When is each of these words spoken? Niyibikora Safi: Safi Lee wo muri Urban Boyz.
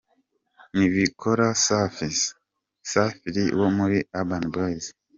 Niyibikora 0.73 1.45
Safi: 1.65 2.09
Safi 2.91 3.27
Lee 3.35 3.53
wo 3.59 3.67
muri 3.77 3.97
Urban 4.19 4.43
Boyz. 4.53 4.85